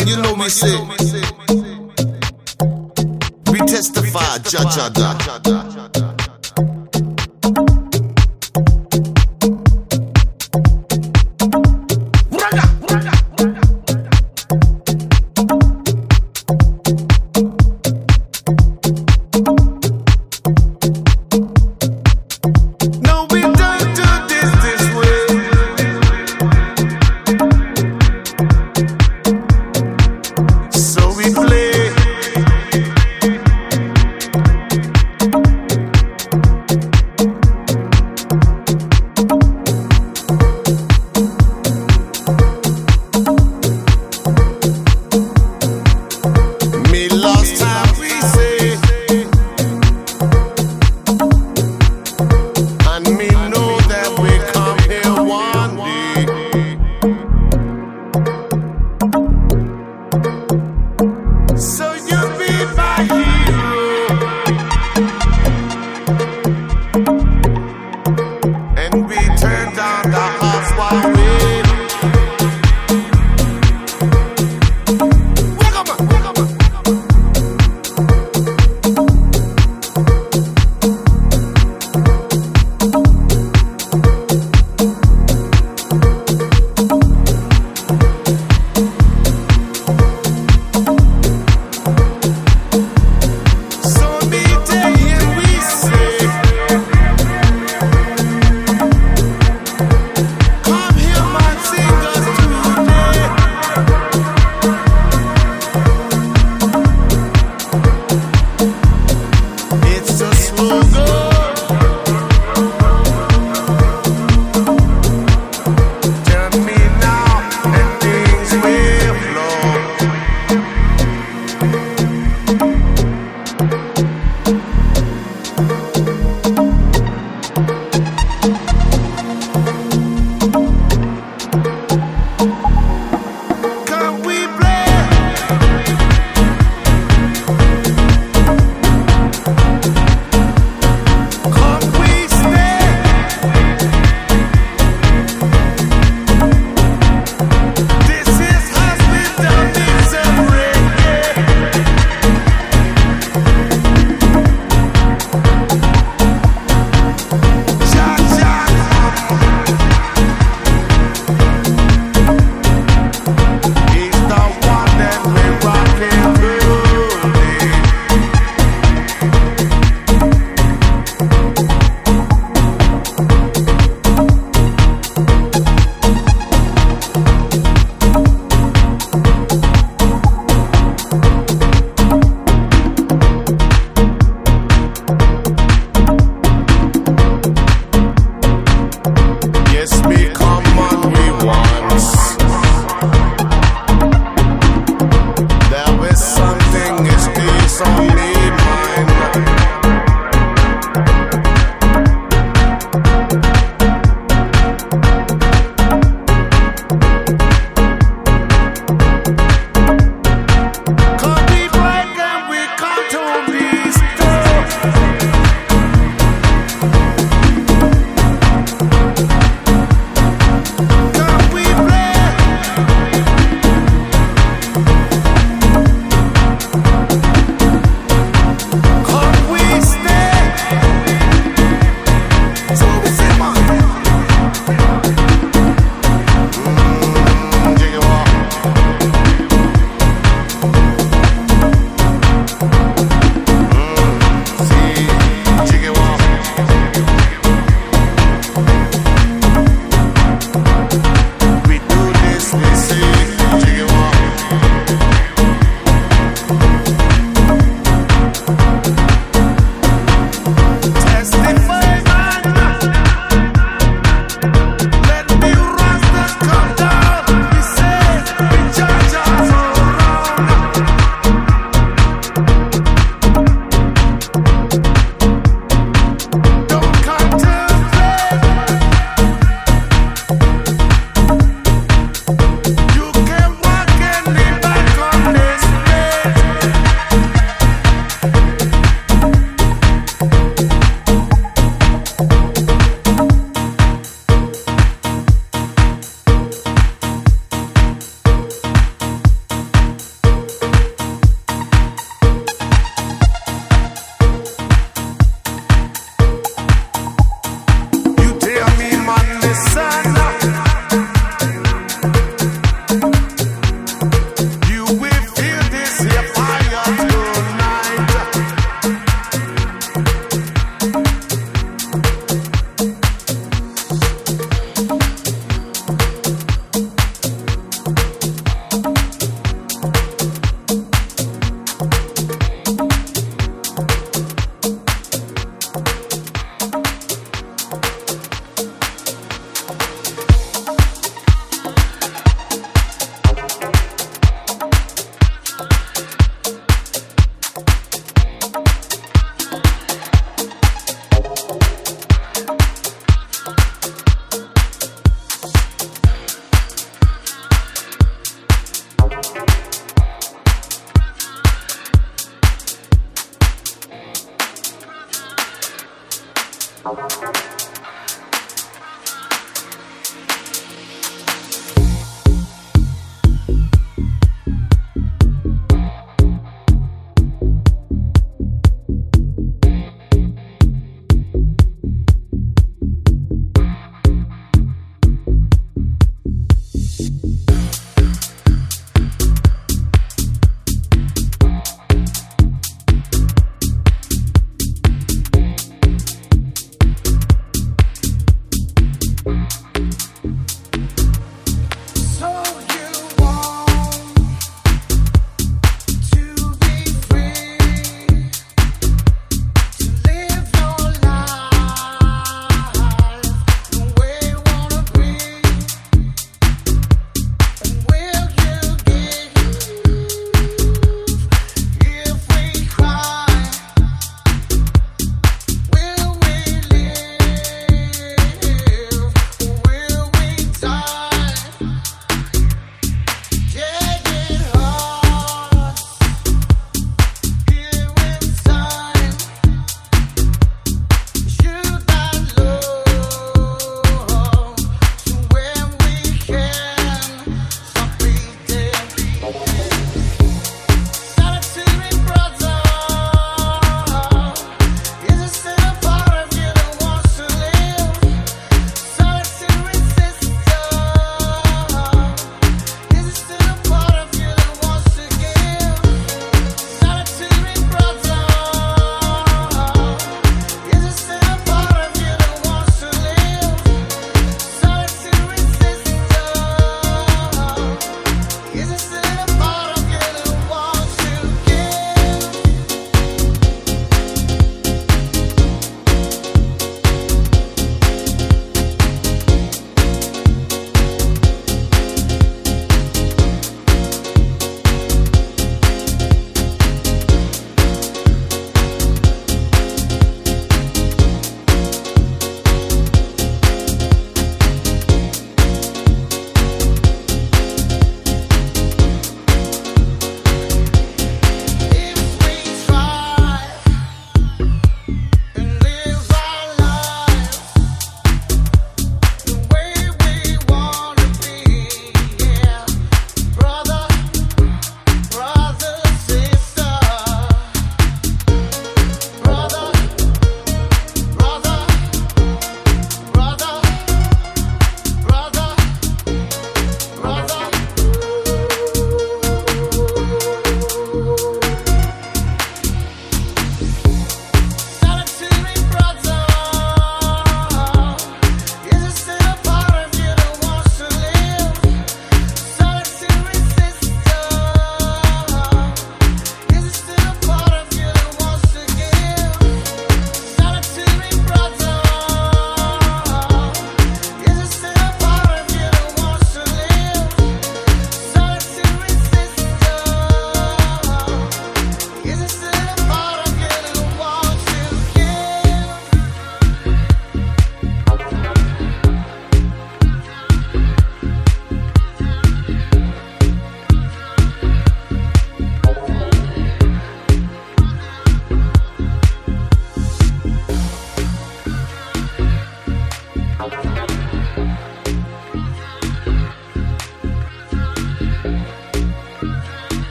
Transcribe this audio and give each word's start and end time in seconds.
one, 0.00 0.08
you 0.08 0.16
know 0.22 0.36
me 0.36 0.48
say. 0.48 0.78
We 3.50 3.58
testify, 3.58 4.38
judge, 4.38 4.74
judge, 4.74 5.44
judge. 5.44 5.69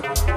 Brother 0.00 0.29